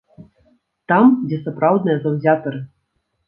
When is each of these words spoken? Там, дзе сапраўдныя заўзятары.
Там, 0.91 1.05
дзе 1.27 1.37
сапраўдныя 1.43 1.97
заўзятары. 2.05 2.59